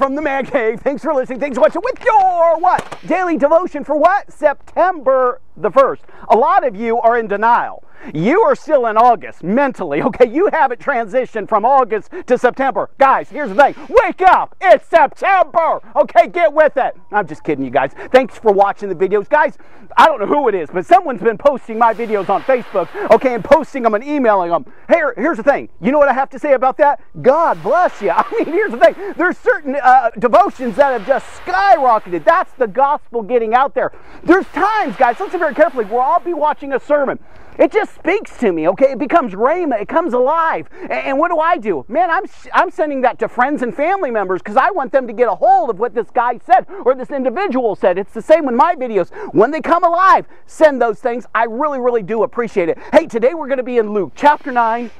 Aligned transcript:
From 0.00 0.14
the 0.14 0.22
Man 0.22 0.46
Cave. 0.46 0.80
Thanks 0.80 1.02
for 1.02 1.12
listening. 1.12 1.40
Thanks 1.40 1.56
for 1.58 1.60
watching 1.60 1.82
with 1.84 2.02
your 2.02 2.58
what? 2.58 2.96
Daily 3.06 3.36
devotion 3.36 3.84
for 3.84 3.96
what? 3.96 4.32
September 4.32 5.42
the 5.60 5.70
1st. 5.70 6.00
A 6.28 6.36
lot 6.36 6.66
of 6.66 6.76
you 6.76 7.00
are 7.00 7.18
in 7.18 7.26
denial. 7.26 7.84
You 8.14 8.40
are 8.42 8.54
still 8.54 8.86
in 8.86 8.96
August 8.96 9.42
mentally, 9.42 10.02
okay? 10.04 10.28
You 10.28 10.48
haven't 10.52 10.80
transitioned 10.80 11.48
from 11.48 11.64
August 11.64 12.10
to 12.26 12.38
September. 12.38 12.90
Guys, 12.98 13.28
here's 13.28 13.50
the 13.50 13.54
thing 13.54 13.74
wake 13.88 14.22
up! 14.22 14.56
It's 14.60 14.86
September! 14.86 15.80
Okay, 15.96 16.26
get 16.28 16.52
with 16.52 16.76
it. 16.76 16.96
I'm 17.12 17.26
just 17.26 17.44
kidding, 17.44 17.64
you 17.64 17.70
guys. 17.70 17.92
Thanks 18.10 18.38
for 18.38 18.52
watching 18.52 18.88
the 18.88 18.94
videos. 18.94 19.28
Guys, 19.28 19.58
I 19.96 20.06
don't 20.06 20.20
know 20.20 20.26
who 20.26 20.48
it 20.48 20.54
is, 20.54 20.70
but 20.72 20.86
someone's 20.86 21.20
been 21.20 21.38
posting 21.38 21.78
my 21.78 21.92
videos 21.92 22.28
on 22.28 22.42
Facebook, 22.42 22.88
okay, 23.10 23.34
and 23.34 23.44
posting 23.44 23.82
them 23.82 23.94
and 23.94 24.04
emailing 24.04 24.50
them. 24.50 24.64
Here, 24.88 25.14
here's 25.16 25.36
the 25.36 25.42
thing. 25.42 25.68
You 25.80 25.92
know 25.92 25.98
what 25.98 26.08
I 26.08 26.12
have 26.12 26.30
to 26.30 26.38
say 26.38 26.54
about 26.54 26.76
that? 26.78 27.00
God 27.22 27.62
bless 27.62 28.00
you. 28.00 28.10
I 28.14 28.24
mean, 28.32 28.46
here's 28.46 28.70
the 28.70 28.78
thing. 28.78 28.94
There's 29.16 29.36
certain 29.38 29.76
uh, 29.76 30.10
devotions 30.18 30.76
that 30.76 30.92
have 30.92 31.06
just 31.06 31.26
skyrocketed. 31.40 32.24
That's 32.24 32.52
the 32.54 32.66
gospel 32.66 33.22
getting 33.22 33.54
out 33.54 33.74
there. 33.74 33.92
There's 34.22 34.46
times, 34.46 34.96
guys, 34.96 35.18
listen 35.20 35.38
very 35.50 35.64
carefully, 35.64 35.84
where 35.86 36.02
I'll 36.02 36.20
be 36.20 36.34
watching 36.34 36.72
a 36.72 36.80
sermon 36.80 37.18
it 37.58 37.72
just 37.72 37.94
speaks 37.94 38.38
to 38.38 38.52
me, 38.52 38.68
okay? 38.68 38.92
It 38.92 38.98
becomes 38.98 39.34
rhema. 39.34 39.78
It 39.78 39.86
comes 39.86 40.14
alive. 40.14 40.66
And, 40.88 41.18
what 41.18 41.30
do 41.30 41.38
I 41.40 41.58
do? 41.58 41.84
Man, 41.88 42.10
I'm, 42.10 42.24
I'm 42.54 42.70
sending 42.70 43.02
that 43.02 43.18
to 43.18 43.28
friends 43.28 43.60
and 43.60 43.74
family 43.74 44.10
members 44.10 44.40
because 44.40 44.56
I 44.56 44.70
want 44.70 44.92
them 44.92 45.06
to 45.06 45.12
get 45.12 45.28
a 45.28 45.34
hold 45.34 45.68
of 45.68 45.78
what 45.78 45.94
this 45.94 46.08
guy 46.10 46.40
said 46.46 46.64
or 46.86 46.94
this 46.94 47.10
individual 47.10 47.76
said. 47.76 47.98
It's 47.98 48.14
the 48.14 48.22
same 48.22 48.46
with 48.46 48.54
my 48.54 48.74
videos. 48.76 49.10
When 49.34 49.50
they 49.50 49.60
come 49.60 49.84
alive, 49.84 50.26
send 50.46 50.80
those 50.80 51.00
things. 51.00 51.26
I 51.34 51.44
really, 51.44 51.80
really 51.80 52.02
do 52.02 52.22
appreciate 52.22 52.70
it. 52.70 52.78
Hey, 52.94 53.06
today 53.06 53.34
we're 53.34 53.48
going 53.48 53.58
to 53.58 53.62
be 53.62 53.76
in 53.76 53.92
Luke 53.92 54.12
chapter 54.14 54.50
9, 54.52 54.90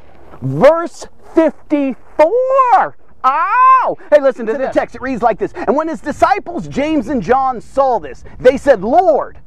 verse 0.43 1.07
54. 1.35 2.97
Ow! 3.25 3.97
Hey, 4.11 4.21
listen 4.21 4.45
to 4.45 4.53
the 4.53 4.69
text. 4.69 4.95
It 4.97 5.01
reads 5.01 5.23
like 5.23 5.39
this. 5.39 5.53
And 5.55 5.75
when 5.75 5.89
his 5.89 6.03
disciples, 6.03 6.69
James 6.69 7.09
and 7.09 7.23
John, 7.23 7.63
saw 7.63 7.99
this, 7.99 8.23
they 8.39 8.59
said, 8.59 8.83
Lord, 8.83 9.39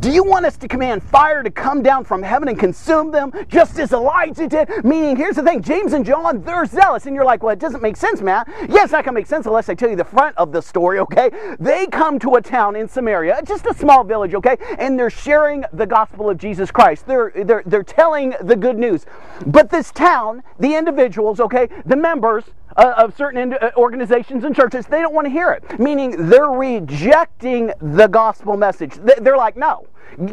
do 0.00 0.10
you 0.10 0.22
want 0.22 0.46
us 0.46 0.56
to 0.58 0.68
command 0.68 1.02
fire 1.02 1.42
to 1.42 1.50
come 1.50 1.82
down 1.82 2.04
from 2.04 2.22
heaven 2.22 2.48
and 2.48 2.58
consume 2.58 3.10
them 3.10 3.32
just 3.48 3.78
as 3.78 3.92
Elijah 3.92 4.46
did? 4.46 4.68
Meaning, 4.84 5.16
here's 5.16 5.36
the 5.36 5.42
thing 5.42 5.62
James 5.62 5.92
and 5.92 6.04
John, 6.04 6.42
they're 6.42 6.66
zealous. 6.66 7.06
And 7.06 7.14
you're 7.14 7.24
like, 7.24 7.42
well, 7.42 7.52
it 7.52 7.58
doesn't 7.58 7.82
make 7.82 7.96
sense, 7.96 8.20
man. 8.20 8.44
Yes, 8.68 8.90
it's 8.90 8.92
not 8.92 9.04
going 9.04 9.14
to 9.14 9.20
make 9.20 9.26
sense 9.26 9.46
unless 9.46 9.68
I 9.68 9.74
tell 9.74 9.88
you 9.88 9.96
the 9.96 10.04
front 10.04 10.36
of 10.36 10.52
the 10.52 10.60
story, 10.60 10.98
okay? 10.98 11.30
They 11.58 11.86
come 11.86 12.18
to 12.20 12.34
a 12.34 12.42
town 12.42 12.76
in 12.76 12.88
Samaria, 12.88 13.42
just 13.44 13.66
a 13.66 13.74
small 13.74 14.04
village, 14.04 14.34
okay? 14.34 14.56
And 14.78 14.98
they're 14.98 15.10
sharing 15.10 15.64
the 15.72 15.86
gospel 15.86 16.28
of 16.28 16.38
Jesus 16.38 16.70
Christ. 16.70 17.06
They're, 17.06 17.32
they're, 17.44 17.62
they're 17.64 17.82
telling 17.82 18.34
the 18.40 18.56
good 18.56 18.78
news. 18.78 19.06
But 19.46 19.70
this 19.70 19.92
town, 19.92 20.42
the 20.58 20.74
individuals, 20.74 21.40
okay, 21.40 21.68
the 21.86 21.96
members, 21.96 22.44
uh, 22.76 22.94
of 22.96 23.16
certain 23.16 23.54
uh, 23.54 23.70
organizations 23.76 24.44
and 24.44 24.54
churches, 24.54 24.86
they 24.86 25.00
don't 25.00 25.14
want 25.14 25.26
to 25.26 25.30
hear 25.30 25.50
it. 25.50 25.78
Meaning 25.78 26.28
they're 26.28 26.46
rejecting 26.46 27.72
the 27.80 28.06
gospel 28.06 28.56
message. 28.56 28.94
They're 29.18 29.36
like, 29.36 29.56
no, 29.56 29.86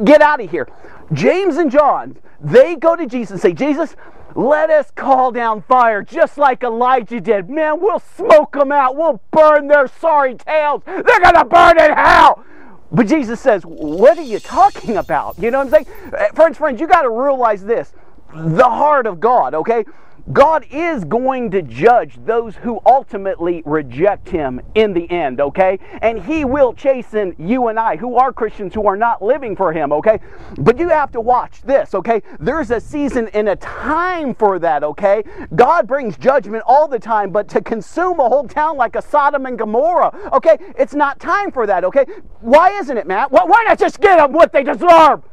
get 0.04 0.22
out 0.22 0.42
of 0.42 0.50
here. 0.50 0.68
James 1.14 1.58
and 1.58 1.72
John, 1.72 2.18
they 2.40 2.76
go 2.76 2.96
to 2.96 3.06
Jesus 3.06 3.32
and 3.32 3.42
say, 3.42 3.54
Jesus, 3.54 3.96
let 4.36 4.70
us 4.70 4.92
call 4.92 5.32
down 5.32 5.64
fire 5.64 6.04
just 6.04 6.38
like 6.38 6.62
Elijah 6.64 7.20
did. 7.20 7.50
Man, 7.50 7.80
we'll 7.80 8.00
smoke 8.00 8.54
them 8.54 8.72
out. 8.72 8.96
We'll 8.96 9.22
burn 9.32 9.68
their 9.68 9.88
sorry 9.88 10.36
tails. 10.36 10.84
They're 10.86 11.04
going 11.04 11.34
to 11.34 11.46
burn 11.46 11.80
in 11.80 11.92
hell. 11.94 12.46
But 12.92 13.08
Jesus 13.08 13.40
says, 13.40 13.64
What 13.64 14.18
are 14.18 14.24
you 14.24 14.40
talking 14.40 14.97
about? 14.97 15.40
You 15.40 15.52
know 15.52 15.64
what 15.64 15.74
I'm 15.74 15.86
saying? 15.86 16.14
Uh, 16.14 16.28
friends, 16.34 16.58
friends, 16.58 16.80
you 16.80 16.88
got 16.88 17.02
to 17.02 17.09
realize 17.09 17.64
this 17.64 17.94
the 18.34 18.64
heart 18.64 19.08
of 19.08 19.20
God, 19.20 19.53
okay? 19.53 19.86
God 20.34 20.66
is 20.70 21.06
going 21.06 21.52
to 21.52 21.62
judge 21.62 22.18
those 22.26 22.58
who 22.58 22.82
ultimately 22.86 23.64
reject 23.66 24.28
Him 24.28 24.60
in 24.76 24.94
the 24.94 25.10
end, 25.10 25.40
okay? 25.40 25.80
And 26.02 26.22
He 26.22 26.44
will 26.44 26.74
chasten 26.74 27.34
you 27.40 27.68
and 27.68 27.80
I, 27.80 27.96
who 27.96 28.18
are 28.18 28.34
Christians, 28.34 28.74
who 28.74 28.86
are 28.88 28.98
not 28.98 29.22
living 29.22 29.56
for 29.56 29.72
Him, 29.72 29.94
okay? 29.94 30.20
But 30.58 30.78
you 30.78 30.90
have 30.90 31.12
to 31.14 31.22
watch 31.22 31.62
this, 31.62 31.96
okay? 31.96 32.22
There's 32.42 32.72
a 32.72 32.82
season 32.82 33.30
and 33.30 33.48
a 33.48 33.56
time 33.56 34.36
for 34.36 34.60
that, 34.60 34.84
okay? 34.84 35.24
God 35.56 35.88
brings 35.88 36.18
judgment 36.18 36.64
all 36.68 36.90
the 36.90 37.00
time, 37.00 37.32
but 37.32 37.48
to 37.50 37.62
consume 37.62 38.20
a 38.20 38.28
whole 38.28 38.48
town 38.48 38.76
like 38.76 38.98
a 38.98 39.02
Sodom 39.02 39.46
and 39.46 39.58
Gomorrah, 39.58 40.32
okay? 40.34 40.58
It's 40.78 40.94
not 40.94 41.22
time 41.22 41.52
for 41.52 41.66
that, 41.68 41.86
okay? 41.86 42.06
Why 42.42 42.72
isn't 42.80 42.98
it, 42.98 43.08
Matt? 43.08 43.32
Why 43.32 43.64
not 43.66 43.80
just 43.80 44.02
give 44.02 44.18
them 44.18 44.34
what 44.34 44.52
they 44.52 44.64
deserve? 44.64 45.24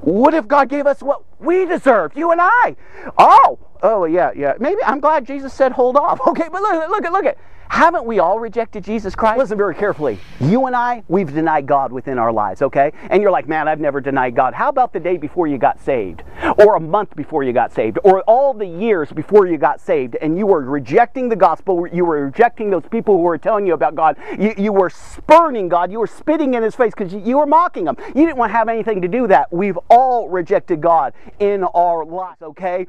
What 0.00 0.32
if 0.32 0.46
God 0.46 0.68
gave 0.68 0.86
us 0.86 1.02
what 1.02 1.22
we 1.40 1.66
deserve, 1.66 2.12
you 2.16 2.30
and 2.30 2.40
I? 2.40 2.76
Oh, 3.18 3.58
oh 3.82 4.04
yeah, 4.04 4.30
yeah. 4.36 4.54
Maybe 4.60 4.80
I'm 4.84 5.00
glad 5.00 5.26
Jesus 5.26 5.54
said 5.54 5.72
hold 5.72 5.96
off. 5.96 6.20
Okay, 6.28 6.48
but 6.50 6.62
look, 6.62 6.88
look 6.90 7.04
at, 7.06 7.12
look 7.12 7.24
at. 7.26 7.38
Haven't 7.68 8.06
we 8.06 8.18
all 8.18 8.40
rejected 8.40 8.82
Jesus 8.82 9.14
Christ? 9.14 9.38
Listen 9.38 9.58
very 9.58 9.74
carefully. 9.74 10.18
You 10.40 10.66
and 10.66 10.74
I, 10.74 11.04
we've 11.08 11.32
denied 11.32 11.66
God 11.66 11.92
within 11.92 12.18
our 12.18 12.32
lives, 12.32 12.62
okay? 12.62 12.92
And 13.10 13.22
you're 13.22 13.30
like, 13.30 13.46
man, 13.46 13.68
I've 13.68 13.78
never 13.78 14.00
denied 14.00 14.34
God. 14.34 14.54
How 14.54 14.68
about 14.68 14.92
the 14.92 15.00
day 15.00 15.16
before 15.16 15.46
you 15.46 15.58
got 15.58 15.80
saved? 15.80 16.22
Or 16.58 16.76
a 16.76 16.80
month 16.80 17.14
before 17.14 17.44
you 17.44 17.52
got 17.52 17.72
saved? 17.72 17.98
Or 18.04 18.22
all 18.22 18.54
the 18.54 18.66
years 18.66 19.12
before 19.12 19.46
you 19.46 19.58
got 19.58 19.80
saved 19.80 20.16
and 20.16 20.38
you 20.38 20.46
were 20.46 20.62
rejecting 20.62 21.28
the 21.28 21.36
gospel? 21.36 21.86
You 21.86 22.04
were 22.04 22.26
rejecting 22.26 22.70
those 22.70 22.84
people 22.90 23.16
who 23.16 23.22
were 23.22 23.38
telling 23.38 23.66
you 23.66 23.74
about 23.74 23.94
God. 23.94 24.16
You, 24.38 24.54
you 24.56 24.72
were 24.72 24.90
spurning 24.90 25.68
God. 25.68 25.92
You 25.92 25.98
were 26.00 26.06
spitting 26.06 26.54
in 26.54 26.62
his 26.62 26.74
face 26.74 26.94
because 26.96 27.12
you, 27.12 27.20
you 27.20 27.38
were 27.38 27.46
mocking 27.46 27.86
him. 27.86 27.96
You 28.08 28.24
didn't 28.24 28.38
want 28.38 28.50
to 28.50 28.56
have 28.56 28.68
anything 28.68 29.02
to 29.02 29.08
do 29.08 29.26
that. 29.28 29.52
We've 29.52 29.78
all 29.90 30.28
rejected 30.28 30.80
God 30.80 31.12
in 31.38 31.64
our 31.64 32.04
lives, 32.04 32.42
okay? 32.42 32.86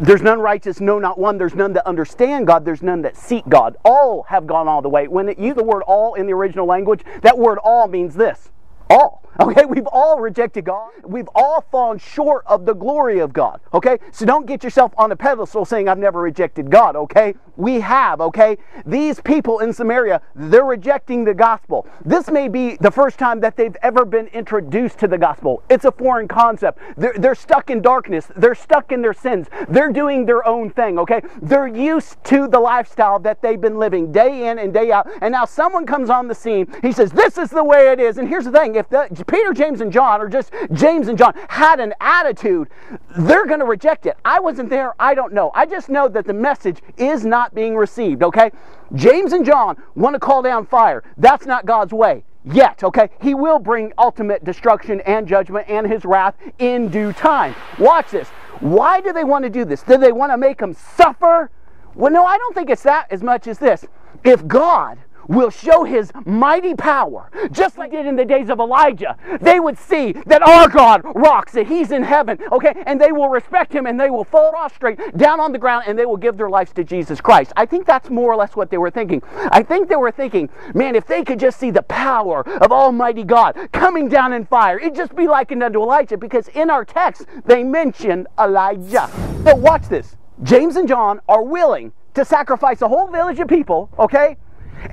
There's 0.00 0.22
none 0.22 0.40
righteous, 0.40 0.80
no, 0.80 0.98
not 0.98 1.18
one. 1.18 1.38
There's 1.38 1.54
none 1.54 1.72
that 1.74 1.86
understand 1.86 2.46
God. 2.46 2.64
There's 2.64 2.82
none 2.82 3.02
that 3.02 3.16
seek 3.16 3.48
God. 3.48 3.76
All 3.84 4.07
all 4.08 4.22
have 4.24 4.46
gone 4.46 4.68
all 4.68 4.82
the 4.82 4.88
way. 4.88 5.06
When 5.06 5.28
it, 5.28 5.38
use 5.38 5.54
the 5.54 5.64
word 5.64 5.82
all 5.86 6.14
in 6.14 6.26
the 6.26 6.32
original 6.32 6.66
language, 6.66 7.02
that 7.22 7.38
word 7.38 7.58
all 7.62 7.88
means 7.88 8.14
this 8.14 8.50
all. 8.90 9.22
Okay, 9.40 9.64
we've 9.66 9.86
all 9.86 10.18
rejected 10.18 10.64
God. 10.64 10.90
We've 11.04 11.28
all 11.32 11.64
fallen 11.70 11.98
short 11.98 12.42
of 12.46 12.66
the 12.66 12.74
glory 12.74 13.20
of 13.20 13.32
God. 13.32 13.60
Okay, 13.72 13.98
so 14.10 14.26
don't 14.26 14.46
get 14.46 14.64
yourself 14.64 14.92
on 14.98 15.12
a 15.12 15.16
pedestal 15.16 15.64
saying, 15.64 15.88
I've 15.88 15.98
never 15.98 16.20
rejected 16.20 16.70
God. 16.70 16.96
Okay, 16.96 17.34
we 17.56 17.78
have. 17.80 18.20
Okay, 18.20 18.58
these 18.84 19.20
people 19.20 19.60
in 19.60 19.72
Samaria, 19.72 20.22
they're 20.34 20.64
rejecting 20.64 21.24
the 21.24 21.34
gospel. 21.34 21.86
This 22.04 22.28
may 22.28 22.48
be 22.48 22.78
the 22.80 22.90
first 22.90 23.16
time 23.18 23.38
that 23.40 23.56
they've 23.56 23.76
ever 23.82 24.04
been 24.04 24.26
introduced 24.28 24.98
to 25.00 25.08
the 25.08 25.18
gospel. 25.18 25.62
It's 25.70 25.84
a 25.84 25.92
foreign 25.92 26.26
concept. 26.26 26.80
They're, 26.96 27.14
they're 27.16 27.34
stuck 27.36 27.70
in 27.70 27.80
darkness, 27.80 28.28
they're 28.36 28.56
stuck 28.56 28.90
in 28.90 29.02
their 29.02 29.14
sins, 29.14 29.46
they're 29.68 29.92
doing 29.92 30.26
their 30.26 30.44
own 30.46 30.70
thing. 30.70 30.98
Okay, 30.98 31.20
they're 31.42 31.68
used 31.68 32.22
to 32.24 32.48
the 32.48 32.58
lifestyle 32.58 33.20
that 33.20 33.40
they've 33.40 33.60
been 33.60 33.78
living 33.78 34.10
day 34.10 34.48
in 34.48 34.58
and 34.58 34.74
day 34.74 34.90
out. 34.90 35.08
And 35.20 35.30
now 35.30 35.44
someone 35.44 35.86
comes 35.86 36.10
on 36.10 36.26
the 36.26 36.34
scene, 36.34 36.66
he 36.82 36.90
says, 36.90 37.12
This 37.12 37.38
is 37.38 37.50
the 37.50 37.62
way 37.62 37.92
it 37.92 38.00
is. 38.00 38.18
And 38.18 38.28
here's 38.28 38.44
the 38.44 38.52
thing 38.52 38.74
if 38.74 38.88
the, 38.88 39.06
Peter, 39.28 39.52
James, 39.52 39.80
and 39.80 39.92
John, 39.92 40.20
or 40.20 40.28
just 40.28 40.52
James 40.72 41.08
and 41.08 41.16
John, 41.16 41.34
had 41.48 41.78
an 41.78 41.94
attitude, 42.00 42.68
they're 43.16 43.46
going 43.46 43.60
to 43.60 43.66
reject 43.66 44.06
it. 44.06 44.16
I 44.24 44.40
wasn't 44.40 44.70
there. 44.70 44.94
I 44.98 45.14
don't 45.14 45.32
know. 45.32 45.52
I 45.54 45.66
just 45.66 45.88
know 45.88 46.08
that 46.08 46.26
the 46.26 46.32
message 46.32 46.82
is 46.96 47.24
not 47.24 47.54
being 47.54 47.76
received, 47.76 48.22
okay? 48.22 48.50
James 48.94 49.32
and 49.32 49.44
John 49.44 49.76
want 49.94 50.14
to 50.14 50.20
call 50.20 50.42
down 50.42 50.66
fire. 50.66 51.04
That's 51.16 51.46
not 51.46 51.66
God's 51.66 51.92
way 51.92 52.24
yet, 52.44 52.82
okay? 52.82 53.10
He 53.20 53.34
will 53.34 53.58
bring 53.58 53.92
ultimate 53.98 54.44
destruction 54.44 55.00
and 55.02 55.28
judgment 55.28 55.68
and 55.68 55.86
his 55.86 56.04
wrath 56.04 56.34
in 56.58 56.88
due 56.88 57.12
time. 57.12 57.54
Watch 57.78 58.10
this. 58.10 58.28
Why 58.60 59.00
do 59.00 59.12
they 59.12 59.24
want 59.24 59.44
to 59.44 59.50
do 59.50 59.64
this? 59.64 59.82
Do 59.82 59.98
they 59.98 60.12
want 60.12 60.32
to 60.32 60.38
make 60.38 60.58
them 60.58 60.74
suffer? 60.74 61.50
Well, 61.94 62.12
no, 62.12 62.24
I 62.24 62.38
don't 62.38 62.54
think 62.54 62.70
it's 62.70 62.82
that 62.84 63.06
as 63.10 63.22
much 63.22 63.46
as 63.46 63.58
this. 63.58 63.84
If 64.24 64.46
God 64.46 64.98
will 65.28 65.50
show 65.50 65.84
his 65.84 66.10
mighty 66.24 66.74
power, 66.74 67.30
just 67.52 67.78
like 67.78 67.92
it 67.92 67.98
did 67.98 68.06
in 68.06 68.16
the 68.16 68.24
days 68.24 68.48
of 68.48 68.58
Elijah. 68.58 69.16
They 69.40 69.60
would 69.60 69.78
see 69.78 70.12
that 70.26 70.42
our 70.42 70.68
God 70.68 71.02
rocks, 71.14 71.52
that 71.52 71.66
he's 71.66 71.90
in 71.90 72.02
heaven, 72.02 72.38
okay? 72.50 72.72
And 72.86 73.00
they 73.00 73.12
will 73.12 73.28
respect 73.28 73.72
him 73.72 73.86
and 73.86 74.00
they 74.00 74.10
will 74.10 74.24
fall 74.24 74.50
prostrate 74.50 75.16
down 75.16 75.40
on 75.40 75.52
the 75.52 75.58
ground 75.58 75.84
and 75.86 75.98
they 75.98 76.06
will 76.06 76.16
give 76.16 76.36
their 76.36 76.50
lives 76.50 76.72
to 76.72 76.84
Jesus 76.84 77.20
Christ. 77.20 77.52
I 77.56 77.66
think 77.66 77.86
that's 77.86 78.10
more 78.10 78.32
or 78.32 78.36
less 78.36 78.56
what 78.56 78.70
they 78.70 78.78
were 78.78 78.90
thinking. 78.90 79.22
I 79.36 79.62
think 79.62 79.88
they 79.88 79.96
were 79.96 80.10
thinking, 80.10 80.48
man, 80.74 80.96
if 80.96 81.06
they 81.06 81.24
could 81.24 81.38
just 81.38 81.58
see 81.58 81.70
the 81.70 81.82
power 81.82 82.48
of 82.60 82.72
Almighty 82.72 83.24
God 83.24 83.68
coming 83.72 84.08
down 84.08 84.32
in 84.32 84.46
fire, 84.46 84.78
it'd 84.78 84.94
just 84.94 85.14
be 85.14 85.28
likened 85.28 85.62
unto 85.62 85.82
Elijah 85.82 86.16
because 86.16 86.48
in 86.48 86.70
our 86.70 86.84
text 86.84 87.26
they 87.44 87.62
mention 87.62 88.26
Elijah. 88.38 89.10
But 89.44 89.58
watch 89.58 89.88
this. 89.88 90.16
James 90.42 90.76
and 90.76 90.88
John 90.88 91.20
are 91.28 91.42
willing 91.42 91.92
to 92.14 92.24
sacrifice 92.24 92.82
a 92.82 92.88
whole 92.88 93.08
village 93.08 93.38
of 93.40 93.48
people, 93.48 93.90
okay? 93.98 94.36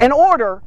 In 0.01 0.11
order 0.11 0.61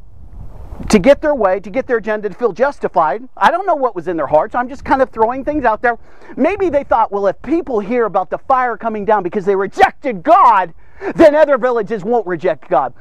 to 0.88 0.98
get 0.98 1.20
their 1.20 1.34
way, 1.34 1.60
to 1.60 1.70
get 1.70 1.86
their 1.86 1.96
agenda, 1.96 2.28
to 2.28 2.34
feel 2.34 2.52
justified. 2.52 3.28
I 3.36 3.50
don't 3.50 3.66
know 3.66 3.74
what 3.74 3.94
was 3.94 4.08
in 4.08 4.16
their 4.16 4.26
hearts. 4.26 4.54
I'm 4.54 4.68
just 4.68 4.84
kind 4.84 5.02
of 5.02 5.10
throwing 5.10 5.44
things 5.44 5.64
out 5.64 5.82
there. 5.82 5.98
Maybe 6.36 6.70
they 6.70 6.84
thought, 6.84 7.10
well, 7.10 7.26
if 7.26 7.40
people 7.42 7.80
hear 7.80 8.04
about 8.04 8.30
the 8.30 8.38
fire 8.38 8.76
coming 8.76 9.04
down 9.04 9.22
because 9.22 9.44
they 9.44 9.56
rejected 9.56 10.22
God, 10.22 10.72
then 11.14 11.34
other 11.34 11.58
villages 11.58 12.04
won't 12.04 12.26
reject 12.26 12.68
God. 12.68 12.92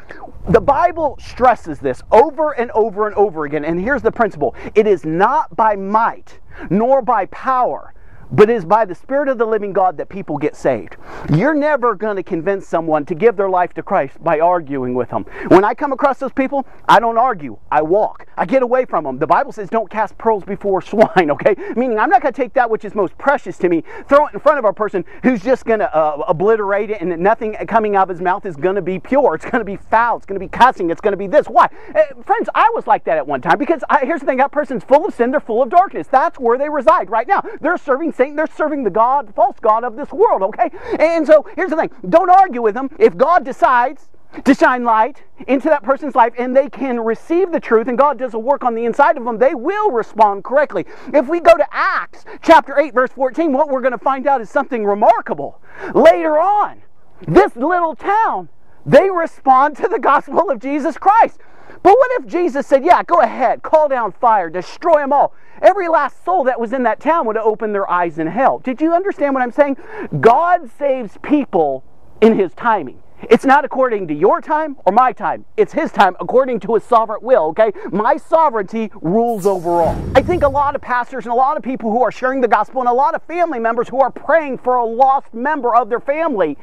The 0.50 0.62
Bible 0.62 1.18
stresses 1.20 1.80
this 1.80 2.02
over 2.12 2.52
and 2.52 2.72
over 2.72 3.08
and 3.08 3.16
over 3.16 3.46
again. 3.46 3.66
And 3.66 3.80
here's 3.80 4.02
the 4.02 4.12
principle 4.12 4.56
it 4.76 4.88
is 4.88 5.06
not 5.06 5.56
by 5.56 5.76
might 5.76 6.40
nor 6.70 7.02
by 7.02 7.26
power, 7.28 7.94
but 8.32 8.50
it 8.50 8.56
is 8.56 8.66
by 8.66 8.86
the 8.86 8.96
Spirit 8.96 9.30
of 9.30 9.38
the 9.38 9.46
living 9.46 9.74
God 9.74 9.98
that 9.98 10.10
people 10.10 10.38
get 10.38 10.56
saved. 10.56 10.98
You're 11.34 11.54
never 11.56 11.96
going 11.96 12.16
to 12.16 12.24
convince 12.24 12.68
someone 12.68 13.06
to 13.06 13.16
give 13.16 13.36
their 13.36 13.50
life 13.50 13.74
to 13.74 13.84
Christ 13.84 14.22
by 14.24 14.40
arguing 14.40 14.94
with 14.94 15.10
them. 15.10 15.24
When 15.48 15.64
I 15.64 15.74
come 15.74 15.92
across 15.92 16.20
those 16.20 16.32
people, 16.32 16.66
I 16.88 17.00
don't 17.00 17.18
argue. 17.18 17.58
I 17.72 17.82
walk. 17.82 18.28
I 18.38 18.46
get 18.46 18.62
away 18.62 18.86
from 18.86 19.04
them. 19.04 19.18
The 19.18 19.28
Bible 19.28 19.52
says 19.52 19.70
don't 19.70 19.90
cast 19.90 20.18
pearls 20.18 20.44
before 20.44 20.82
swine, 20.82 21.32
okay? 21.32 21.56
Meaning 21.76 22.00
I'm 22.00 22.10
not 22.10 22.22
going 22.22 22.34
to 22.34 22.42
take 22.42 22.54
that 22.54 22.70
which 22.70 22.86
is 22.86 22.96
most 22.96 23.18
precious 23.18 23.58
to 23.60 23.70
me, 23.70 23.84
throw 24.08 24.28
it 24.28 24.34
in 24.34 24.40
front 24.40 24.60
of 24.60 24.66
a 24.66 24.74
person 24.74 25.06
who's 25.24 25.42
just 25.42 25.66
going 25.66 25.80
to 25.80 25.96
uh, 25.96 26.24
obliterate 26.28 26.90
it 26.90 27.02
and 27.02 27.18
nothing 27.20 27.54
coming 27.68 27.96
out 27.96 28.04
of 28.04 28.10
his 28.10 28.22
mouth 28.22 28.46
is 28.46 28.56
going 28.56 28.76
to 28.76 28.82
be 28.82 29.00
pure. 29.00 29.36
It's 29.36 29.46
going 29.46 29.60
to 29.60 29.66
be 29.66 29.78
foul. 29.78 30.18
It's 30.18 30.26
going 30.26 30.40
to 30.40 30.46
be 30.46 30.50
cussing. 30.50 30.90
It's 30.90 31.02
going 31.02 31.14
to 31.14 31.18
be 31.18 31.28
this. 31.28 31.48
Why? 31.48 31.70
Uh, 31.96 32.22
friends, 32.24 32.50
I 32.54 32.70
was 32.74 32.88
like 32.88 33.04
that 33.06 33.18
at 33.18 33.28
one 33.28 33.42
time 33.42 33.58
because 33.58 33.84
I, 33.90 34.06
here's 34.06 34.22
the 34.22 34.26
thing 34.26 34.38
that 34.38 34.52
person's 34.52 34.84
full 34.84 35.06
of 35.06 35.14
sin. 35.14 35.32
They're 35.32 35.40
full 35.40 35.64
of 35.64 35.70
darkness. 35.70 36.08
That's 36.08 36.40
where 36.40 36.58
they 36.58 36.70
reside 36.70 37.10
right 37.10 37.28
now. 37.28 37.44
They're 37.62 37.78
serving 37.78 38.14
Satan. 38.18 38.36
They're 38.36 38.48
serving 38.48 38.84
the 38.84 38.90
God, 38.90 39.34
false 39.36 39.58
God 39.62 39.84
of 39.84 39.96
this 39.96 40.12
world, 40.12 40.42
okay? 40.42 40.70
And 41.00 41.26
so 41.26 41.46
here's 41.56 41.70
the 41.70 41.78
thing 41.78 41.92
don't 42.10 42.30
argue 42.30 42.62
with 42.62 42.74
them. 42.74 42.90
If 43.00 43.16
God 43.16 43.46
decides 43.46 44.10
to 44.44 44.54
shine 44.54 44.84
light 44.84 45.24
into 45.48 45.70
that 45.70 45.84
person's 45.84 46.16
life 46.16 46.34
and 46.38 46.56
they 46.56 46.70
can 46.70 47.00
receive 47.00 47.52
the 47.52 47.60
truth 47.60 47.88
and 47.88 47.98
God 47.98 48.20
does 48.20 48.34
a 48.34 48.40
work 48.40 48.64
on 48.64 48.76
the 48.76 48.86
inside 48.86 49.18
of 49.18 49.24
them, 49.24 49.38
they 49.38 49.56
will 49.56 49.92
respond 49.92 50.44
correctly. 50.44 50.86
If 51.14 51.28
we 51.28 51.40
go 51.40 51.56
to 51.56 51.66
Acts 51.72 52.26
chapter 52.42 52.78
8, 52.78 52.94
verse 52.94 53.12
14, 53.12 53.54
what 53.54 53.70
we're 53.70 53.82
going 53.82 53.94
to 53.94 53.98
find 53.98 54.28
out 54.28 54.42
is 54.42 54.50
something 54.50 54.86
remarkable. 54.86 55.62
Later 55.94 56.38
on, 56.40 56.82
this 57.28 57.56
little 57.56 57.96
town, 57.96 58.50
they 58.86 59.10
respond 59.10 59.76
to 59.78 59.88
the 59.88 60.00
gospel 60.00 60.50
of 60.50 60.60
Jesus 60.60 60.98
Christ. 60.98 61.40
But 61.84 61.98
what 61.98 62.22
if 62.22 62.28
Jesus 62.28 62.68
said, 62.68 62.86
Yeah, 62.86 63.04
go 63.04 63.22
ahead, 63.22 63.64
call 63.64 63.88
down 63.88 64.12
fire, 64.12 64.50
destroy 64.50 65.00
them 65.00 65.14
all? 65.14 65.34
Every 65.62 65.88
last 65.88 66.24
soul 66.24 66.44
that 66.46 66.60
was 66.60 66.74
in 66.74 66.84
that 66.84 67.00
town 67.00 67.26
would 67.28 67.36
have 67.36 67.46
opened 67.46 67.74
their 67.74 67.90
eyes 67.90 68.20
in 68.20 68.28
hell. 68.28 68.60
Did 68.60 68.82
you 68.82 68.94
understand 68.94 69.34
what 69.34 69.44
I'm 69.44 69.52
saying? 69.52 69.78
God 70.20 70.70
saves 70.78 71.18
people 71.22 71.84
in 72.22 72.38
His 72.38 72.54
timing. 72.54 73.02
It's 73.30 73.46
not 73.46 73.66
according 73.66 74.08
to 74.10 74.14
your 74.14 74.42
time 74.42 74.78
or 74.86 74.94
my 74.94 75.12
time. 75.12 75.46
It's 75.58 75.74
His 75.74 75.92
time 75.92 76.16
according 76.20 76.60
to 76.62 76.76
His 76.76 76.84
sovereign 76.84 77.20
will, 77.24 77.46
okay? 77.48 77.72
My 77.92 78.16
sovereignty 78.18 78.92
rules 79.02 79.46
over 79.46 79.82
all. 79.82 80.12
I 80.16 80.22
think 80.22 80.44
a 80.44 80.48
lot 80.48 80.76
of 80.76 80.82
pastors 80.82 81.26
and 81.26 81.32
a 81.32 81.36
lot 81.36 81.58
of 81.58 81.64
people 81.64 81.92
who 81.92 82.04
are 82.04 82.12
sharing 82.12 82.42
the 82.42 82.48
gospel 82.48 82.82
and 82.82 82.90
a 82.90 82.94
lot 82.94 83.16
of 83.16 83.24
family 83.24 83.60
members 83.60 83.90
who 83.90 84.00
are 84.00 84.12
praying 84.12 84.60
for 84.60 84.76
a 84.76 84.86
lost 84.86 85.34
member 85.34 85.76
of 85.76 85.90
their 85.90 86.00
family, 86.00 86.58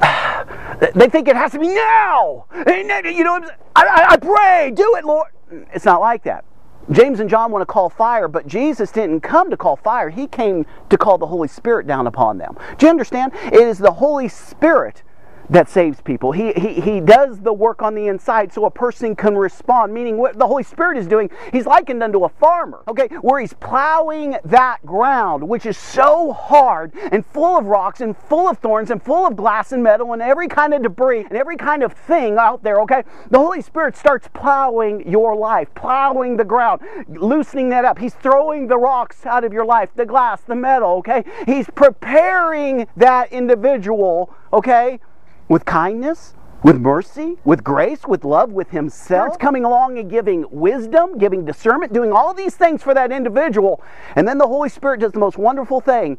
they 0.94 1.08
think 1.08 1.28
it 1.28 1.36
has 1.36 1.52
to 1.52 1.60
be 1.60 1.68
now. 1.68 2.46
You 2.66 3.24
know, 3.24 3.40
I, 3.76 4.06
I 4.10 4.16
pray, 4.16 4.72
do 4.74 4.96
it, 4.96 5.04
Lord. 5.04 5.28
It's 5.72 5.84
not 5.84 6.00
like 6.00 6.24
that. 6.24 6.44
James 6.90 7.20
and 7.20 7.30
John 7.30 7.50
want 7.50 7.62
to 7.62 7.66
call 7.66 7.88
fire, 7.88 8.28
but 8.28 8.46
Jesus 8.46 8.90
didn't 8.90 9.20
come 9.20 9.48
to 9.48 9.56
call 9.56 9.76
fire. 9.76 10.10
He 10.10 10.26
came 10.26 10.66
to 10.90 10.98
call 10.98 11.16
the 11.16 11.26
Holy 11.26 11.48
Spirit 11.48 11.86
down 11.86 12.06
upon 12.06 12.36
them. 12.36 12.58
Do 12.76 12.86
you 12.86 12.90
understand? 12.90 13.32
It 13.44 13.54
is 13.54 13.78
the 13.78 13.92
Holy 13.92 14.28
Spirit 14.28 15.02
that 15.50 15.68
saves 15.68 16.00
people. 16.00 16.32
He, 16.32 16.52
he, 16.52 16.80
he 16.80 17.00
does 17.00 17.40
the 17.40 17.52
work 17.52 17.82
on 17.82 17.94
the 17.94 18.06
inside 18.06 18.52
so 18.52 18.64
a 18.64 18.70
person 18.70 19.14
can 19.14 19.36
respond, 19.36 19.92
meaning 19.92 20.16
what 20.16 20.38
the 20.38 20.46
Holy 20.46 20.62
Spirit 20.62 20.96
is 20.96 21.06
doing, 21.06 21.30
he's 21.52 21.66
likened 21.66 22.02
unto 22.02 22.24
a 22.24 22.28
farmer, 22.28 22.82
okay, 22.88 23.08
where 23.20 23.40
he's 23.40 23.52
plowing 23.54 24.36
that 24.44 24.84
ground, 24.86 25.46
which 25.48 25.66
is 25.66 25.76
so 25.76 26.32
hard 26.32 26.92
and 27.12 27.24
full 27.26 27.58
of 27.58 27.66
rocks 27.66 28.00
and 28.00 28.16
full 28.16 28.48
of 28.48 28.58
thorns 28.58 28.90
and 28.90 29.02
full 29.02 29.26
of 29.26 29.36
glass 29.36 29.72
and 29.72 29.82
metal 29.82 30.12
and 30.12 30.22
every 30.22 30.48
kind 30.48 30.72
of 30.72 30.82
debris 30.82 31.20
and 31.20 31.32
every 31.32 31.56
kind 31.56 31.82
of 31.82 31.92
thing 31.92 32.36
out 32.38 32.62
there, 32.62 32.80
okay? 32.80 33.02
The 33.30 33.38
Holy 33.38 33.62
Spirit 33.62 33.96
starts 33.96 34.28
plowing 34.32 35.08
your 35.08 35.36
life, 35.36 35.68
plowing 35.74 36.36
the 36.36 36.44
ground, 36.44 36.82
loosening 37.08 37.68
that 37.70 37.84
up. 37.84 37.98
He's 37.98 38.14
throwing 38.14 38.66
the 38.66 38.78
rocks 38.78 39.26
out 39.26 39.44
of 39.44 39.52
your 39.52 39.64
life, 39.64 39.90
the 39.94 40.06
glass, 40.06 40.42
the 40.42 40.54
metal, 40.54 40.90
okay? 40.98 41.24
He's 41.46 41.68
preparing 41.74 42.86
that 42.96 43.32
individual, 43.32 44.34
okay? 44.52 45.00
With 45.48 45.64
kindness, 45.64 46.34
with 46.62 46.80
mercy, 46.80 47.36
with 47.44 47.62
grace, 47.62 48.06
with 48.06 48.24
love, 48.24 48.50
with 48.50 48.70
himself, 48.70 49.38
coming 49.38 49.64
along 49.64 49.98
and 49.98 50.08
giving 50.10 50.46
wisdom, 50.50 51.18
giving 51.18 51.44
discernment, 51.44 51.92
doing 51.92 52.10
all 52.10 52.32
these 52.32 52.56
things 52.56 52.82
for 52.82 52.94
that 52.94 53.12
individual. 53.12 53.82
And 54.16 54.26
then 54.26 54.38
the 54.38 54.46
Holy 54.46 54.70
Spirit 54.70 55.00
does 55.00 55.12
the 55.12 55.18
most 55.18 55.36
wonderful 55.36 55.80
thing. 55.80 56.16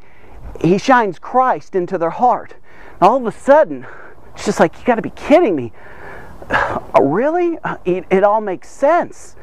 He 0.62 0.78
shines 0.78 1.18
Christ 1.18 1.76
into 1.76 1.98
their 1.98 2.12
heart. 2.12 2.56
All 3.02 3.18
of 3.18 3.26
a 3.26 3.32
sudden, 3.32 3.88
it's 4.36 4.46
just 4.46 4.60
like, 4.60 4.78
you 4.78 4.86
got 4.86 4.96
to 4.96 5.02
be 5.02 5.10
kidding 5.10 5.56
me. 5.56 5.74
really? 7.02 7.58
Uh, 7.64 7.78
it, 7.84 8.06
it 8.12 8.24
all 8.24 8.42
makes 8.42 8.70
sense. 8.70 9.36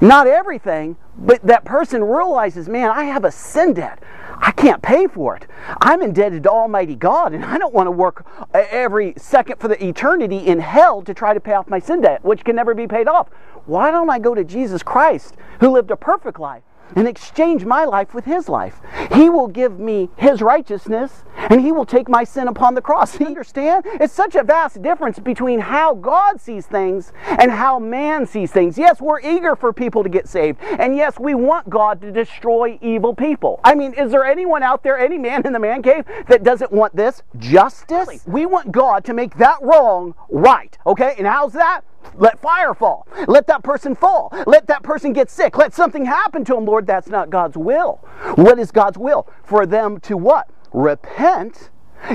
Not 0.00 0.28
everything, 0.28 0.96
but 1.16 1.42
that 1.42 1.64
person 1.64 2.04
realizes, 2.04 2.68
man, 2.68 2.90
I 2.90 3.04
have 3.04 3.24
a 3.24 3.32
sin 3.32 3.74
debt. 3.74 4.00
I 4.40 4.52
can't 4.52 4.80
pay 4.80 5.08
for 5.08 5.34
it. 5.34 5.46
I'm 5.80 6.02
indebted 6.02 6.44
to 6.44 6.50
Almighty 6.50 6.94
God, 6.94 7.32
and 7.32 7.44
I 7.44 7.58
don't 7.58 7.74
want 7.74 7.88
to 7.88 7.90
work 7.90 8.24
uh, 8.54 8.62
every 8.70 9.14
second 9.16 9.58
for 9.58 9.66
the 9.66 9.84
eternity 9.84 10.38
in 10.38 10.60
hell 10.60 11.02
to 11.02 11.12
try 11.12 11.34
to 11.34 11.40
pay 11.40 11.54
off 11.54 11.68
my 11.68 11.80
sin 11.80 12.02
debt, 12.02 12.24
which 12.24 12.44
can 12.44 12.54
never 12.54 12.74
be 12.74 12.86
paid 12.86 13.08
off. 13.08 13.28
Why 13.66 13.90
don't 13.90 14.08
I 14.08 14.20
go 14.20 14.36
to 14.36 14.44
Jesus 14.44 14.84
Christ, 14.84 15.34
who 15.58 15.70
lived 15.70 15.90
a 15.90 15.96
perfect 15.96 16.38
life? 16.38 16.62
And 16.96 17.06
exchange 17.06 17.64
my 17.64 17.84
life 17.84 18.14
with 18.14 18.24
his 18.24 18.48
life. 18.48 18.80
He 19.14 19.28
will 19.28 19.48
give 19.48 19.78
me 19.78 20.08
his 20.16 20.42
righteousness 20.42 21.24
and 21.36 21.60
he 21.60 21.72
will 21.72 21.86
take 21.86 22.08
my 22.08 22.24
sin 22.24 22.48
upon 22.48 22.74
the 22.74 22.82
cross. 22.82 23.18
You 23.18 23.26
understand? 23.34 23.84
It's 23.86 24.12
such 24.12 24.34
a 24.34 24.42
vast 24.42 24.82
difference 24.82 25.18
between 25.18 25.60
how 25.60 25.94
God 25.94 26.40
sees 26.40 26.66
things 26.66 27.12
and 27.26 27.50
how 27.50 27.78
man 27.78 28.26
sees 28.26 28.50
things. 28.50 28.76
Yes, 28.76 29.00
we're 29.00 29.20
eager 29.20 29.56
for 29.56 29.72
people 29.72 30.02
to 30.02 30.08
get 30.08 30.28
saved. 30.28 30.60
And 30.62 30.96
yes, 30.96 31.18
we 31.18 31.34
want 31.34 31.70
God 31.70 32.00
to 32.02 32.12
destroy 32.12 32.78
evil 32.82 33.14
people. 33.14 33.60
I 33.64 33.74
mean, 33.74 33.92
is 33.94 34.10
there 34.10 34.24
anyone 34.24 34.62
out 34.62 34.82
there, 34.82 34.98
any 34.98 35.18
man 35.18 35.46
in 35.46 35.52
the 35.52 35.58
man 35.58 35.82
cave, 35.82 36.04
that 36.28 36.42
doesn't 36.42 36.72
want 36.72 36.94
this? 36.94 37.22
Justice? 37.38 38.24
We 38.26 38.46
want 38.46 38.72
God 38.72 39.04
to 39.06 39.14
make 39.14 39.36
that 39.38 39.58
wrong 39.62 40.14
right. 40.28 40.76
Okay? 40.86 41.14
And 41.18 41.26
how's 41.26 41.52
that? 41.52 41.82
Let 42.14 42.40
fire 42.40 42.74
fall. 42.74 43.06
Let 43.26 43.46
that 43.46 43.62
person 43.62 43.94
fall. 43.94 44.32
Let 44.46 44.66
that 44.66 44.82
person 44.82 45.12
get 45.12 45.30
sick. 45.30 45.56
Let 45.56 45.74
something 45.74 46.04
happen 46.04 46.44
to 46.46 46.54
them, 46.54 46.64
Lord. 46.64 46.86
That's 46.86 47.08
not 47.08 47.30
God's 47.30 47.56
will. 47.56 47.96
What 48.34 48.58
is 48.58 48.70
God's 48.70 48.98
will? 48.98 49.28
For 49.44 49.66
them 49.66 50.00
to 50.00 50.16
what? 50.16 50.48
Repent, 50.72 51.70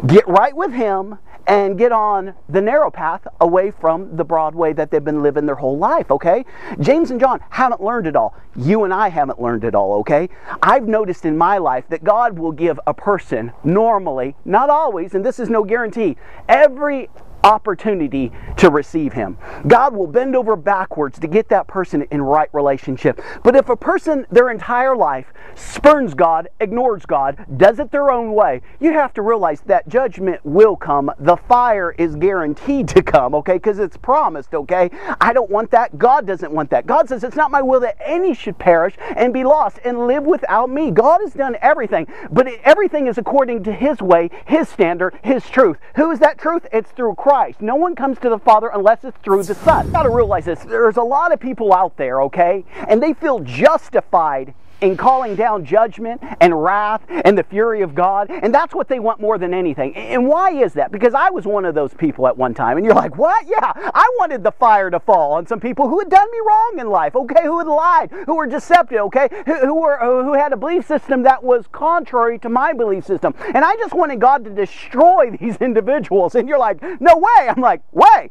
get 0.06 0.28
right 0.28 0.56
with 0.56 0.74
Him, 0.74 1.20
and 1.48 1.78
get 1.78 1.92
on 1.92 2.34
the 2.48 2.62
narrow 2.62 2.90
path 2.90 3.28
away 3.42 3.72
from 3.72 4.16
the 4.16 4.24
broad 4.24 4.56
way 4.56 4.74
that 4.74 4.92
they've 4.92 5.04
been 5.04 5.22
living 5.22 5.46
their 5.46 5.56
whole 5.56 5.78
life, 5.78 6.10
okay? 6.10 6.46
James 6.80 7.12
and 7.12 7.20
John 7.20 7.42
haven't 7.50 7.84
learned 7.84 8.08
it 8.08 8.16
all. 8.16 8.36
You 8.56 8.84
and 8.84 8.94
I 8.94 9.10
haven't 9.10 9.42
learned 9.42 9.64
it 9.64 9.76
all, 9.76 9.94
okay? 10.00 10.30
I've 10.62 10.88
noticed 10.88 11.26
in 11.26 11.38
my 11.38 11.58
life 11.58 11.86
that 11.90 12.04
God 12.04 12.40
will 12.40 12.52
give 12.52 12.80
a 12.88 12.94
person 12.94 13.52
normally, 13.64 14.36
not 14.46 14.70
always, 14.70 15.16
and 15.16 15.26
this 15.26 15.40
is 15.40 15.50
no 15.50 15.64
guarantee, 15.64 16.16
every 16.48 17.10
opportunity 17.44 18.32
to 18.58 18.70
receive 18.70 19.14
Him. 19.14 19.38
God 19.68 19.94
will 19.94 20.08
bend 20.08 20.36
over 20.36 20.56
backwards 20.56 21.20
to 21.20 21.28
get 21.28 21.50
that 21.50 21.68
person 21.68 22.06
in 22.12 22.22
right 22.22 22.50
relationship. 22.54 23.22
But 23.44 23.56
if 23.56 23.70
a 23.70 23.76
person 23.76 24.26
their 24.32 24.50
entire 24.50 24.96
life 24.96 25.34
spurns 25.56 26.14
God, 26.14 26.48
ignores 26.60 27.06
God, 27.06 27.46
does 27.58 27.80
it 27.80 27.92
their 27.92 28.10
own 28.10 28.34
way, 28.34 28.62
you 28.80 28.94
have 28.94 29.14
to 29.14 29.22
realize 29.22 29.62
that 29.62 29.88
judgment 29.88 30.44
will 30.46 30.76
come. 30.76 31.12
The 31.20 31.38
fire 31.38 31.92
is 31.98 32.16
guaranteed 32.16 32.88
to 32.90 33.04
come, 33.04 33.36
okay, 33.36 33.54
because 33.54 33.80
it's 33.80 33.98
promised, 33.98 34.54
okay? 34.54 34.90
I 35.20 35.34
don't 35.34 35.50
want 35.50 35.72
that. 35.72 35.98
God 35.98 36.26
doesn't 36.26 36.52
want 36.52 36.70
that. 36.70 36.86
God 36.86 37.10
says 37.10 37.24
it's 37.24 37.36
not 37.36 37.52
my 37.52 37.62
will 37.62 37.82
that 37.82 37.98
any 38.04 38.34
should 38.34 38.58
perish 38.58 38.96
and 39.16 39.34
be 39.34 39.44
lost 39.44 39.80
and 39.84 40.08
live 40.08 40.24
without 40.24 40.70
me. 40.70 40.92
God 40.92 41.22
has 41.22 41.34
done 41.34 41.58
everything, 41.62 42.08
but 42.32 42.48
everything 42.64 43.08
is 43.08 43.18
according 43.18 43.64
to 43.64 43.74
His 43.74 44.02
way, 44.02 44.30
His 44.46 44.70
standard, 44.70 45.20
His 45.24 45.50
truth. 45.50 45.78
Who 45.96 46.12
is 46.12 46.20
that 46.20 46.38
truth? 46.38 46.66
It's 46.72 46.92
through 46.92 47.16
Christ. 47.16 47.33
Christ. 47.34 47.64
No 47.64 47.76
one 47.76 47.96
comes 47.96 48.20
to 48.20 48.30
the 48.30 48.38
Father 48.38 48.70
unless 48.72 49.04
it's 49.04 49.18
through 49.24 49.42
the 49.42 49.56
Son. 49.56 49.88
You 49.88 49.92
gotta 49.92 50.12
realize 50.12 50.46
this. 50.46 50.60
There's 50.60 50.98
a 50.98 51.02
lot 51.02 51.34
of 51.34 51.40
people 51.40 51.74
out 51.74 51.98
there, 51.98 52.22
okay, 52.22 52.64
and 52.88 53.02
they 53.02 53.14
feel 53.14 53.40
justified 53.40 54.54
in 54.84 54.98
calling 54.98 55.34
down 55.36 55.64
judgment 55.64 56.22
and 56.42 56.62
wrath 56.62 57.02
and 57.08 57.38
the 57.38 57.44
fury 57.44 57.82
of 57.82 57.96
God. 57.96 58.30
And 58.30 58.54
that's 58.54 58.76
what 58.76 58.90
they 58.90 59.00
want 59.00 59.22
more 59.22 59.38
than 59.38 59.54
anything. 59.54 59.96
And 59.96 60.28
why 60.28 60.52
is 60.52 60.74
that? 60.74 60.92
Because 60.92 61.14
I 61.14 61.30
was 61.30 61.46
one 61.46 61.64
of 61.64 61.74
those 61.74 61.94
people 61.94 62.28
at 62.28 62.38
one 62.38 62.54
time. 62.54 62.76
And 62.76 62.86
you're 62.86 62.94
like, 62.94 63.18
what? 63.18 63.48
Yeah, 63.48 63.72
I 63.76 64.16
wanted 64.20 64.44
the 64.44 64.52
fire 64.52 64.90
to 64.90 65.00
fall 65.00 65.32
on 65.34 65.48
some 65.48 65.62
people 65.62 65.88
who 65.88 66.00
had 66.00 66.10
done 66.10 66.30
me 66.30 66.38
wrong 66.46 66.76
in 66.80 66.90
life, 66.90 67.16
okay, 67.16 67.44
who 67.44 67.60
had 67.60 67.68
lied, 67.68 68.12
who 68.26 68.36
were 68.36 68.46
deceptive, 68.46 69.00
okay, 69.00 69.30
who, 69.46 69.56
who 69.56 69.82
were 69.82 69.98
who 70.00 70.34
had 70.34 70.52
a 70.52 70.58
belief 70.58 70.86
system 70.86 71.24
that 71.24 71.42
was 71.42 71.66
contrary 71.72 72.38
to 72.40 72.50
my 72.50 72.74
belief 72.74 73.06
system. 73.06 73.34
And 73.54 73.64
I 73.64 73.76
just 73.78 73.94
wanted 73.94 74.20
God 74.20 74.44
to 74.44 74.50
destroy 74.50 75.32
these 75.40 75.56
individuals. 75.58 76.36
And 76.36 76.50
you're 76.50 76.60
like, 76.60 76.82
no 77.00 77.18
way. 77.18 77.48
I'm 77.48 77.62
like, 77.62 77.82
way. 77.94 78.30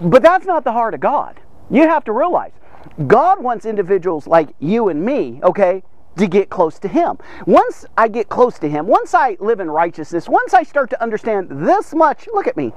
But 0.00 0.22
that's 0.22 0.46
not 0.46 0.64
the 0.64 0.72
heart 0.72 0.94
of 0.94 1.00
God. 1.00 1.40
You 1.70 1.82
have 1.82 2.04
to 2.04 2.12
realize 2.12 2.52
God 3.06 3.42
wants 3.42 3.66
individuals 3.66 4.26
like 4.26 4.54
you 4.60 4.88
and 4.88 5.04
me, 5.04 5.40
okay, 5.42 5.82
to 6.16 6.26
get 6.26 6.48
close 6.48 6.78
to 6.80 6.88
Him. 6.88 7.18
Once 7.46 7.84
I 7.96 8.08
get 8.08 8.28
close 8.28 8.58
to 8.60 8.68
Him, 8.68 8.86
once 8.86 9.14
I 9.14 9.36
live 9.40 9.60
in 9.60 9.70
righteousness, 9.70 10.28
once 10.28 10.54
I 10.54 10.62
start 10.62 10.90
to 10.90 11.02
understand 11.02 11.48
this 11.50 11.94
much, 11.94 12.28
look 12.32 12.46
at 12.46 12.56
me, 12.56 12.72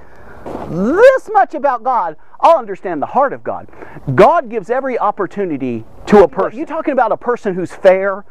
this 0.69 1.29
much 1.31 1.53
about 1.53 1.83
God, 1.83 2.15
I'll 2.39 2.57
understand 2.57 3.01
the 3.01 3.07
heart 3.07 3.33
of 3.33 3.43
God. 3.43 3.67
God 4.15 4.49
gives 4.49 4.69
every 4.69 4.97
opportunity 4.97 5.83
to 6.07 6.23
a 6.23 6.27
person. 6.27 6.59
You 6.59 6.65
talking 6.65 6.93
about 6.93 7.11
a 7.11 7.17
person 7.17 7.53
who's 7.53 7.73
fair, 7.73 8.25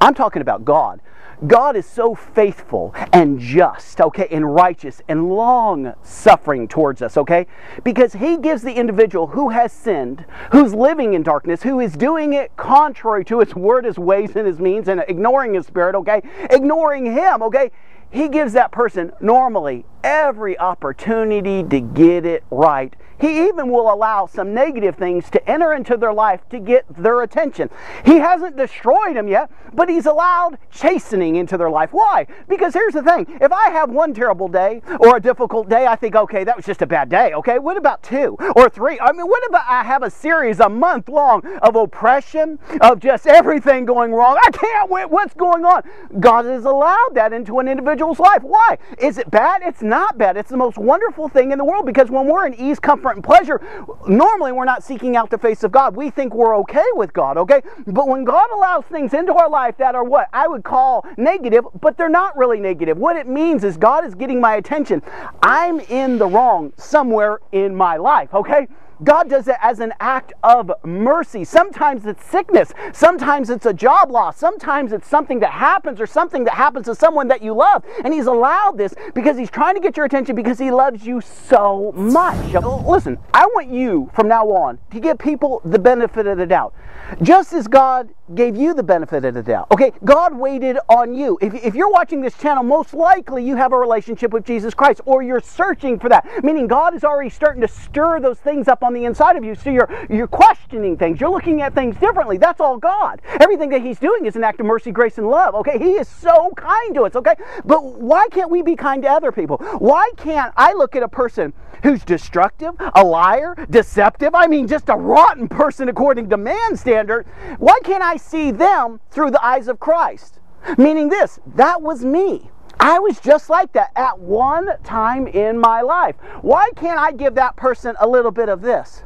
I'm 0.00 0.14
talking 0.14 0.42
about 0.42 0.64
God. 0.64 1.00
God 1.46 1.74
is 1.74 1.86
so 1.86 2.14
faithful 2.14 2.94
and 3.12 3.40
just, 3.40 4.00
okay, 4.00 4.28
and 4.30 4.54
righteous 4.54 5.00
and 5.08 5.30
long 5.30 5.94
suffering 6.02 6.68
towards 6.68 7.00
us, 7.00 7.16
okay? 7.16 7.46
Because 7.82 8.12
He 8.14 8.36
gives 8.36 8.62
the 8.62 8.74
individual 8.74 9.28
who 9.28 9.48
has 9.48 9.72
sinned, 9.72 10.26
who's 10.52 10.74
living 10.74 11.14
in 11.14 11.22
darkness, 11.22 11.62
who 11.62 11.80
is 11.80 11.96
doing 11.96 12.34
it 12.34 12.54
contrary 12.56 13.24
to 13.26 13.40
His 13.40 13.54
word, 13.54 13.86
His 13.86 13.98
ways, 13.98 14.36
and 14.36 14.46
His 14.46 14.58
means, 14.58 14.88
and 14.88 15.02
ignoring 15.08 15.54
His 15.54 15.66
Spirit, 15.66 15.94
okay? 15.94 16.22
Ignoring 16.50 17.06
Him, 17.06 17.42
okay? 17.42 17.70
He 18.10 18.28
gives 18.28 18.52
that 18.54 18.72
person 18.72 19.12
normally 19.20 19.86
every 20.02 20.58
opportunity 20.58 21.62
to 21.62 21.80
get 21.80 22.26
it 22.26 22.44
right 22.50 22.94
he 23.20 23.46
even 23.46 23.70
will 23.70 23.92
allow 23.92 24.26
some 24.26 24.54
negative 24.54 24.96
things 24.96 25.30
to 25.30 25.50
enter 25.50 25.74
into 25.74 25.96
their 25.96 26.12
life 26.12 26.40
to 26.50 26.58
get 26.58 26.84
their 26.88 27.22
attention. 27.22 27.70
He 28.04 28.16
hasn't 28.16 28.56
destroyed 28.56 29.16
them 29.16 29.28
yet, 29.28 29.50
but 29.72 29.88
He's 29.88 30.06
allowed 30.06 30.58
chastening 30.70 31.36
into 31.36 31.56
their 31.56 31.70
life. 31.70 31.92
Why? 31.92 32.26
Because 32.48 32.74
here's 32.74 32.94
the 32.94 33.02
thing 33.02 33.26
if 33.40 33.52
I 33.52 33.70
have 33.70 33.90
one 33.90 34.14
terrible 34.14 34.48
day 34.48 34.82
or 35.00 35.16
a 35.16 35.20
difficult 35.20 35.68
day, 35.68 35.86
I 35.86 35.96
think, 35.96 36.14
okay, 36.14 36.44
that 36.44 36.56
was 36.56 36.64
just 36.64 36.82
a 36.82 36.86
bad 36.86 37.08
day. 37.08 37.32
Okay, 37.34 37.58
what 37.58 37.76
about 37.76 38.02
two 38.02 38.36
or 38.56 38.68
three? 38.68 38.98
I 39.00 39.12
mean, 39.12 39.26
what 39.26 39.46
about 39.48 39.64
I 39.68 39.82
have 39.84 40.02
a 40.02 40.10
series 40.10 40.60
a 40.60 40.68
month 40.68 41.08
long 41.08 41.44
of 41.58 41.76
oppression, 41.76 42.58
of 42.80 43.00
just 43.00 43.26
everything 43.26 43.84
going 43.84 44.12
wrong? 44.12 44.38
I 44.42 44.50
can't 44.50 44.90
wait. 44.90 45.10
What's 45.10 45.34
going 45.34 45.64
on? 45.64 45.82
God 46.20 46.44
has 46.46 46.64
allowed 46.64 47.10
that 47.14 47.32
into 47.32 47.58
an 47.58 47.68
individual's 47.68 48.18
life. 48.18 48.42
Why? 48.42 48.78
Is 48.98 49.18
it 49.18 49.30
bad? 49.30 49.62
It's 49.62 49.82
not 49.82 50.16
bad. 50.16 50.36
It's 50.36 50.50
the 50.50 50.56
most 50.56 50.78
wonderful 50.78 51.28
thing 51.28 51.52
in 51.52 51.58
the 51.58 51.64
world 51.64 51.86
because 51.86 52.10
when 52.10 52.26
we're 52.26 52.46
in 52.46 52.54
ease, 52.54 52.78
comfort, 52.78 53.09
comfort 53.10 53.16
and 53.16 53.24
pleasure, 53.24 53.60
normally 54.08 54.52
we're 54.52 54.64
not 54.64 54.82
seeking 54.82 55.16
out 55.16 55.30
the 55.30 55.38
face 55.38 55.62
of 55.64 55.72
God. 55.72 55.96
We 55.96 56.10
think 56.10 56.34
we're 56.34 56.56
okay 56.58 56.86
with 56.94 57.12
God, 57.12 57.36
okay? 57.38 57.62
But 57.86 58.08
when 58.08 58.24
God 58.24 58.50
allows 58.54 58.84
things 58.84 59.14
into 59.14 59.34
our 59.34 59.48
life 59.48 59.76
that 59.78 59.94
are 59.94 60.04
what 60.04 60.28
I 60.32 60.46
would 60.46 60.64
call 60.64 61.06
negative, 61.16 61.64
but 61.80 61.96
they're 61.96 62.08
not 62.08 62.36
really 62.36 62.60
negative, 62.60 62.96
what 62.96 63.16
it 63.16 63.26
means 63.26 63.64
is 63.64 63.76
God 63.76 64.04
is 64.04 64.14
getting 64.14 64.40
my 64.40 64.56
attention. 64.56 65.02
I'm 65.42 65.80
in 65.80 66.18
the 66.18 66.26
wrong 66.26 66.72
somewhere 66.76 67.40
in 67.52 67.74
my 67.74 67.96
life, 67.96 68.32
okay? 68.34 68.68
God 69.02 69.28
does 69.28 69.48
it 69.48 69.56
as 69.62 69.80
an 69.80 69.92
act 70.00 70.32
of 70.42 70.70
mercy. 70.84 71.44
Sometimes 71.44 72.06
it's 72.06 72.24
sickness. 72.24 72.72
Sometimes 72.92 73.50
it's 73.50 73.66
a 73.66 73.72
job 73.72 74.10
loss. 74.10 74.36
Sometimes 74.36 74.92
it's 74.92 75.08
something 75.08 75.40
that 75.40 75.52
happens 75.52 76.00
or 76.00 76.06
something 76.06 76.44
that 76.44 76.54
happens 76.54 76.86
to 76.86 76.94
someone 76.94 77.28
that 77.28 77.42
you 77.42 77.54
love. 77.54 77.84
And 78.04 78.12
He's 78.12 78.26
allowed 78.26 78.76
this 78.76 78.94
because 79.14 79.38
He's 79.38 79.50
trying 79.50 79.74
to 79.74 79.80
get 79.80 79.96
your 79.96 80.06
attention 80.06 80.36
because 80.36 80.58
He 80.58 80.70
loves 80.70 81.06
you 81.06 81.20
so 81.20 81.92
much. 81.92 82.52
Listen, 82.86 83.18
I 83.32 83.46
want 83.54 83.68
you 83.68 84.10
from 84.14 84.28
now 84.28 84.46
on 84.46 84.78
to 84.90 85.00
give 85.00 85.18
people 85.18 85.62
the 85.64 85.78
benefit 85.78 86.26
of 86.26 86.38
the 86.38 86.46
doubt. 86.46 86.74
Just 87.22 87.52
as 87.52 87.66
God 87.66 88.10
gave 88.34 88.56
you 88.56 88.72
the 88.74 88.82
benefit 88.82 89.24
of 89.24 89.34
the 89.34 89.42
doubt. 89.42 89.66
Okay, 89.72 89.92
God 90.04 90.36
waited 90.36 90.78
on 90.88 91.14
you. 91.14 91.38
If, 91.40 91.54
if 91.54 91.74
you're 91.74 91.90
watching 91.90 92.20
this 92.20 92.36
channel, 92.38 92.62
most 92.62 92.94
likely 92.94 93.44
you 93.44 93.56
have 93.56 93.72
a 93.72 93.78
relationship 93.78 94.32
with 94.32 94.44
Jesus 94.44 94.74
Christ 94.74 95.00
or 95.04 95.22
you're 95.22 95.40
searching 95.40 95.98
for 95.98 96.08
that. 96.08 96.44
Meaning 96.44 96.68
God 96.68 96.94
is 96.94 97.02
already 97.02 97.30
starting 97.30 97.60
to 97.62 97.68
stir 97.68 98.20
those 98.20 98.38
things 98.38 98.68
up 98.68 98.84
on 98.84 98.89
the 98.94 99.04
inside 99.04 99.36
of 99.36 99.44
you. 99.44 99.54
So 99.54 99.70
you're, 99.70 99.88
you're 100.08 100.26
questioning 100.26 100.96
things. 100.96 101.20
You're 101.20 101.30
looking 101.30 101.62
at 101.62 101.74
things 101.74 101.96
differently. 101.96 102.38
That's 102.38 102.60
all 102.60 102.76
God. 102.78 103.20
Everything 103.40 103.70
that 103.70 103.82
He's 103.82 103.98
doing 103.98 104.26
is 104.26 104.36
an 104.36 104.44
act 104.44 104.60
of 104.60 104.66
mercy, 104.66 104.90
grace, 104.90 105.18
and 105.18 105.28
love. 105.28 105.54
Okay, 105.56 105.78
He 105.78 105.92
is 105.92 106.08
so 106.08 106.50
kind 106.56 106.94
to 106.94 107.02
us. 107.02 107.16
Okay, 107.16 107.34
but 107.64 107.84
why 107.84 108.28
can't 108.30 108.50
we 108.50 108.62
be 108.62 108.76
kind 108.76 109.02
to 109.02 109.08
other 109.10 109.32
people? 109.32 109.58
Why 109.78 110.10
can't 110.16 110.52
I 110.56 110.72
look 110.72 110.96
at 110.96 111.02
a 111.02 111.08
person 111.08 111.52
who's 111.82 112.04
destructive, 112.04 112.74
a 112.94 113.04
liar, 113.04 113.54
deceptive? 113.70 114.34
I 114.34 114.46
mean, 114.46 114.66
just 114.66 114.88
a 114.88 114.96
rotten 114.96 115.48
person 115.48 115.88
according 115.88 116.30
to 116.30 116.36
man's 116.36 116.80
standard. 116.80 117.26
Why 117.58 117.78
can't 117.84 118.02
I 118.02 118.16
see 118.16 118.50
them 118.50 119.00
through 119.10 119.30
the 119.30 119.44
eyes 119.44 119.68
of 119.68 119.80
Christ. 119.80 120.38
Meaning 120.78 121.08
this, 121.08 121.40
that 121.54 121.82
was 121.82 122.04
me. 122.04 122.50
I 122.80 122.98
was 122.98 123.20
just 123.20 123.50
like 123.50 123.72
that 123.74 123.92
at 123.94 124.18
one 124.18 124.70
time 124.82 125.26
in 125.26 125.58
my 125.58 125.82
life. 125.82 126.16
Why 126.40 126.70
can't 126.76 126.98
I 126.98 127.12
give 127.12 127.34
that 127.34 127.54
person 127.54 127.94
a 128.00 128.08
little 128.08 128.30
bit 128.30 128.48
of 128.48 128.62
this? 128.62 129.04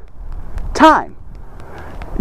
Time 0.75 1.17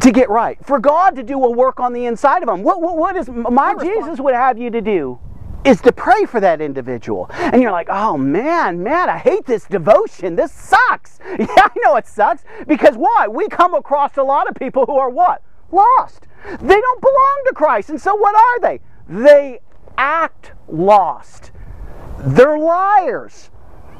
to 0.02 0.12
get 0.12 0.30
right. 0.30 0.58
For 0.66 0.80
God 0.80 1.16
to 1.16 1.24
do 1.24 1.44
a 1.44 1.52
work 1.52 1.80
on 1.80 1.94
the 1.94 2.08
inside 2.08 2.42
of 2.42 2.48
them. 2.48 2.64
What, 2.64 2.82
what, 2.82 2.98
what 2.98 3.16
is 3.16 3.30
my 3.30 3.76
Jesus 3.80 4.20
would 4.20 4.34
have 4.34 4.58
you 4.58 4.72
to 4.72 4.82
do 4.82 5.20
is 5.64 5.80
to 5.82 5.92
pray 5.92 6.26
for 6.26 6.40
that 6.40 6.60
individual. 6.60 7.30
And 7.32 7.62
you're 7.62 7.72
like, 7.72 7.88
oh 7.90 8.18
man, 8.18 8.82
man, 8.82 9.08
I 9.10 9.20
hate 9.20 9.46
this 9.46 9.66
devotion. 9.66 10.36
This 10.36 10.52
sucks. 10.52 11.20
Yeah, 11.40 11.48
I 11.58 11.70
know 11.84 11.96
it 11.96 12.08
sucks. 12.08 12.44
Because 12.68 12.96
why? 12.96 13.28
We 13.28 13.48
come 13.48 13.74
across 13.74 14.18
a 14.18 14.24
lot 14.24 14.48
of 14.48 14.56
people 14.56 14.86
who 14.86 14.98
are 14.98 15.10
what? 15.10 15.42
Lost. 15.72 16.28
They 16.46 16.82
don't 16.82 17.02
belong 17.02 17.42
to 17.48 17.54
Christ. 17.54 17.90
And 17.90 18.02
so 18.02 18.16
what 18.16 18.36
are 18.36 18.60
they? 18.60 18.80
They 19.08 19.60
act 19.98 20.53
lost. 20.68 21.52
They're 22.20 22.58
liars. 22.58 23.50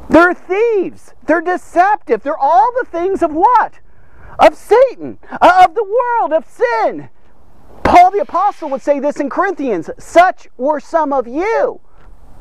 They're 0.10 0.34
thieves. 0.34 1.14
They're 1.26 1.42
deceptive. 1.42 2.24
They're 2.24 2.38
all 2.38 2.72
the 2.80 2.86
things 2.86 3.22
of 3.22 3.34
what? 3.34 3.80
Of 4.40 4.56
Satan, 4.56 5.20
uh, 5.30 5.66
of 5.68 5.76
the 5.76 5.84
world, 5.84 6.34
of 6.34 6.48
sin. 6.48 7.10
Paul 7.84 8.12
the 8.12 8.20
Apostle 8.20 8.70
would 8.70 8.82
say 8.82 9.00
this 9.00 9.20
in 9.20 9.30
Corinthians 9.30 9.90
such 10.00 10.48
were 10.58 10.80
some 10.80 11.14
of 11.14 11.28
you, 11.28 11.82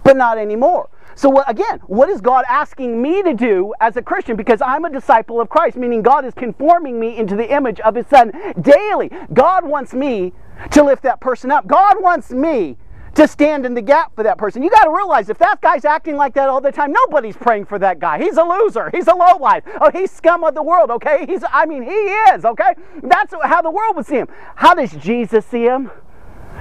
but 0.05 0.17
not 0.17 0.39
anymore. 0.39 0.89
So, 1.15 1.43
again, 1.43 1.81
what 1.87 2.09
is 2.09 2.21
God 2.21 2.45
asking 2.49 3.01
me 3.03 3.23
to 3.23 3.35
do 3.35 3.75
as 3.81 3.97
a 3.97 4.03
Christian? 4.03 4.37
Because 4.37 4.63
I'm 4.63 4.85
a 4.85 4.91
disciple 4.91 5.41
of 5.41 5.51
Christ, 5.51 5.77
meaning 5.77 6.01
God 6.01 6.25
is 6.25 6.33
conforming 6.33 6.99
me 6.99 7.19
into 7.19 7.37
the 7.37 7.53
image 7.53 7.81
of 7.81 7.95
His 7.97 8.07
Son 8.07 8.33
daily. 8.61 9.11
God 9.33 9.67
wants 9.67 9.93
me 9.93 10.33
to 10.71 10.83
lift 10.83 11.03
that 11.03 11.21
person 11.21 11.51
up. 11.51 11.67
God 11.67 12.01
wants 12.01 12.31
me 12.31 12.79
to 13.15 13.29
stand 13.29 13.67
in 13.67 13.75
the 13.75 13.83
gap 13.83 14.15
for 14.15 14.23
that 14.23 14.39
person. 14.39 14.63
You 14.63 14.71
got 14.71 14.85
to 14.85 14.91
realize 14.91 15.29
if 15.29 15.39
that 15.39 15.61
guy's 15.61 15.85
acting 15.85 16.17
like 16.17 16.35
that 16.35 16.49
all 16.49 16.61
the 16.61 16.73
time, 16.73 16.93
nobody's 16.93 17.37
praying 17.37 17.67
for 17.67 17.79
that 17.79 17.99
guy. 17.99 18.19
He's 18.19 18.37
a 18.37 18.43
loser. 18.43 18.91
He's 18.91 19.07
a 19.07 19.15
lowlife. 19.15 19.65
Oh, 19.81 19.91
he's 19.91 20.11
scum 20.11 20.45
of 20.45 20.55
the 20.55 20.63
world, 20.63 20.91
okay? 20.91 21.27
He's 21.27 21.45
I 21.51 21.67
mean, 21.67 21.83
he 21.83 21.91
is, 21.91 22.45
okay? 22.45 22.75
That's 23.03 23.35
how 23.43 23.61
the 23.61 23.71
world 23.71 23.97
would 23.97 24.07
see 24.07 24.17
him. 24.17 24.29
How 24.55 24.75
does 24.75 24.93
Jesus 24.93 25.45
see 25.45 25.65
him? 25.65 25.91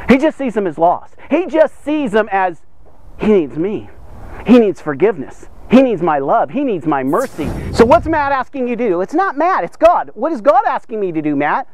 He 0.09 0.17
just 0.17 0.37
sees 0.37 0.55
him 0.57 0.67
as 0.67 0.77
lost. 0.77 1.15
He 1.29 1.45
just 1.45 1.83
sees 1.83 2.13
him 2.13 2.27
as 2.31 2.61
he 3.17 3.27
needs 3.27 3.57
me. 3.57 3.89
He 4.45 4.59
needs 4.59 4.81
forgiveness. 4.81 5.47
He 5.69 5.81
needs 5.81 6.01
my 6.01 6.19
love. 6.19 6.49
He 6.49 6.63
needs 6.63 6.85
my 6.85 7.03
mercy. 7.03 7.49
So, 7.71 7.85
what's 7.85 8.07
Matt 8.07 8.33
asking 8.33 8.67
you 8.67 8.75
to 8.75 8.89
do? 8.89 9.01
It's 9.01 9.13
not 9.13 9.37
Matt, 9.37 9.63
it's 9.63 9.77
God. 9.77 10.11
What 10.15 10.33
is 10.33 10.41
God 10.41 10.63
asking 10.67 10.99
me 10.99 11.13
to 11.13 11.21
do, 11.21 11.35
Matt? 11.35 11.67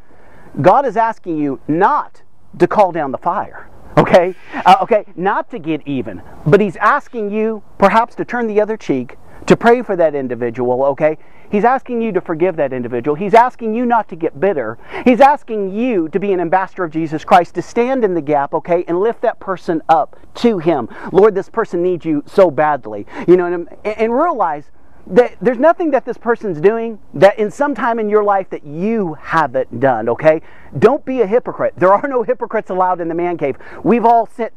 God 0.62 0.86
is 0.86 0.98
asking 0.98 1.38
you 1.38 1.60
not 1.68 2.22
to 2.60 2.68
call 2.68 2.92
down 2.92 3.12
the 3.12 3.18
fire. 3.18 3.70
Okay? 3.98 4.36
Uh, 4.54 4.75
okay, 4.82 5.06
not 5.16 5.50
to 5.51 5.60
get 5.60 5.82
even, 5.88 6.22
but 6.46 6.62
He's 6.62 6.75
asking 6.77 7.32
you 7.32 7.63
perhaps 7.77 8.16
to 8.16 8.25
turn 8.25 8.48
the 8.48 8.62
other 8.62 8.77
cheek, 8.77 9.18
to 9.48 9.58
pray 9.58 9.82
for 9.82 9.96
that 9.96 10.13
individual, 10.13 10.84
okay? 10.84 11.18
He's 11.50 11.63
asking 11.63 12.01
you 12.01 12.12
to 12.12 12.20
forgive 12.20 12.58
that 12.58 12.74
individual. 12.74 13.16
He's 13.16 13.34
asking 13.34 13.74
you 13.74 13.86
not 13.86 14.10
to 14.10 14.16
get 14.16 14.39
bitter. 14.39 14.77
He's 15.06 15.22
asking 15.22 15.74
you 15.74 16.10
to 16.10 16.20
be 16.20 16.34
an 16.34 16.42
ambassador 16.42 16.84
of 16.84 16.92
Jesus 16.92 17.24
Christ, 17.24 17.56
to 17.56 17.62
stand 17.62 18.04
in 18.04 18.13
the 18.13 18.22
gap, 18.22 18.54
okay, 18.54 18.84
and 18.88 19.00
lift 19.00 19.22
that 19.22 19.39
person 19.39 19.82
up 19.88 20.20
to 20.36 20.58
Him. 20.58 20.89
Lord, 21.13 21.36
this 21.36 21.50
person 21.50 21.82
needs 21.82 22.04
you 22.04 22.24
so 22.25 22.51
badly. 22.51 23.06
You 23.27 23.38
know, 23.38 23.46
and, 23.46 23.70
and 23.86 24.13
realize 24.13 24.72
that 25.10 25.38
there's 25.42 25.58
nothing 25.58 25.92
that 25.92 26.06
this 26.06 26.18
person's 26.18 26.60
doing 26.60 27.00
that 27.14 27.40
in 27.40 27.50
some 27.50 27.74
time 27.74 28.00
in 28.00 28.10
your 28.10 28.24
life 28.24 28.50
that 28.50 28.66
you 28.66 29.14
haven't 29.16 29.80
done, 29.80 30.10
okay? 30.10 30.42
Don't 30.78 31.06
be 31.06 31.22
a 31.22 31.28
hypocrite. 31.28 31.74
There 31.78 31.94
are 31.94 32.08
no 32.08 32.24
hypocrites 32.24 32.70
allowed 32.70 33.00
in 33.00 33.08
the 33.08 33.16
man 33.16 33.38
cave. 33.38 33.58
We've 33.84 34.06
all 34.06 34.26
sinned. 34.26 34.52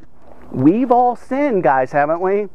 We've 0.51 0.91
all 0.91 1.15
sinned, 1.15 1.63
guys, 1.63 1.93
haven't 1.93 2.21
we? 2.21 2.49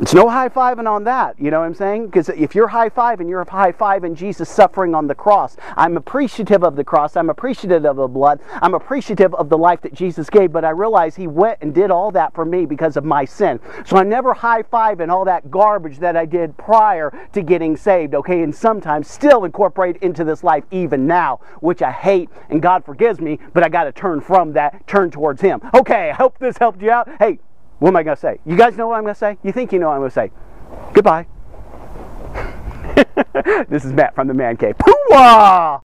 It's 0.00 0.14
no 0.14 0.28
high 0.28 0.48
fiving 0.48 0.90
on 0.90 1.04
that, 1.04 1.38
you 1.38 1.52
know 1.52 1.60
what 1.60 1.66
I'm 1.66 1.74
saying? 1.74 2.06
Because 2.06 2.28
if 2.30 2.56
you're 2.56 2.66
high 2.66 2.88
fiving, 2.88 3.28
you're 3.28 3.44
high 3.44 3.70
fiving 3.70 4.16
Jesus 4.16 4.48
suffering 4.48 4.96
on 4.96 5.06
the 5.06 5.14
cross. 5.14 5.56
I'm 5.76 5.96
appreciative 5.96 6.64
of 6.64 6.74
the 6.74 6.82
cross. 6.82 7.16
I'm 7.16 7.30
appreciative 7.30 7.84
of 7.84 7.94
the 7.94 8.08
blood. 8.08 8.40
I'm 8.54 8.74
appreciative 8.74 9.32
of 9.34 9.48
the 9.48 9.56
life 9.56 9.80
that 9.82 9.94
Jesus 9.94 10.28
gave, 10.28 10.50
but 10.50 10.64
I 10.64 10.70
realize 10.70 11.14
He 11.14 11.28
went 11.28 11.58
and 11.60 11.72
did 11.72 11.92
all 11.92 12.10
that 12.12 12.34
for 12.34 12.44
me 12.44 12.66
because 12.66 12.96
of 12.96 13.04
my 13.04 13.24
sin. 13.24 13.60
So 13.86 13.96
I'm 13.96 14.08
never 14.08 14.34
high 14.34 14.64
fiving 14.64 15.08
all 15.08 15.24
that 15.26 15.52
garbage 15.52 16.00
that 16.00 16.16
I 16.16 16.24
did 16.24 16.56
prior 16.56 17.12
to 17.32 17.40
getting 17.40 17.76
saved, 17.76 18.16
okay? 18.16 18.42
And 18.42 18.52
sometimes 18.52 19.08
still 19.08 19.44
incorporate 19.44 19.98
into 19.98 20.24
this 20.24 20.42
life 20.42 20.64
even 20.72 21.06
now, 21.06 21.38
which 21.60 21.80
I 21.80 21.92
hate, 21.92 22.28
and 22.50 22.60
God 22.60 22.84
forgives 22.84 23.20
me, 23.20 23.38
but 23.52 23.62
I 23.62 23.68
got 23.68 23.84
to 23.84 23.92
turn 23.92 24.20
from 24.20 24.52
that, 24.54 24.84
turn 24.88 25.12
towards 25.12 25.40
Him. 25.42 25.60
Okay, 25.74 26.10
I 26.10 26.14
hope 26.14 26.38
this 26.38 26.56
helped 26.58 26.82
you 26.82 26.90
out. 26.90 27.08
Hey, 27.20 27.38
what 27.82 27.88
am 27.88 27.96
I 27.96 28.04
going 28.04 28.14
to 28.14 28.20
say? 28.20 28.38
You 28.46 28.56
guys 28.56 28.76
know 28.76 28.86
what 28.86 28.98
I'm 28.98 29.02
going 29.02 29.14
to 29.14 29.18
say? 29.18 29.38
You 29.42 29.50
think 29.50 29.72
you 29.72 29.80
know 29.80 29.88
what 29.88 29.94
I'm 29.94 30.00
going 30.02 30.10
to 30.10 30.14
say? 30.14 30.30
Goodbye. 30.92 31.26
this 33.68 33.84
is 33.84 33.92
Matt 33.92 34.14
from 34.14 34.28
the 34.28 34.34
Man 34.34 34.56
Cave. 34.56 34.76
Pooah! 34.78 35.80